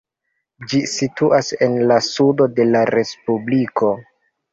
Ĝi 0.69 0.77
situas 0.93 1.49
en 1.65 1.75
la 1.91 1.97
sudo 2.05 2.47
de 2.61 2.65
la 2.71 2.81
respubliko. 2.91 3.93